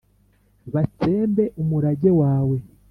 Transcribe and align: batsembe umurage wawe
batsembe 0.73 1.43
umurage 1.61 2.09
wawe 2.21 2.57